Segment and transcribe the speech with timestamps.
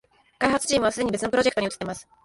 [0.39, 2.07] 開発チームはすでに別のプロジェクトに移ってます